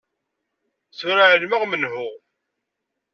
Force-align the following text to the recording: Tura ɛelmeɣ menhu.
Tura 0.97 1.23
ɛelmeɣ 1.31 1.63
menhu. 1.65 2.09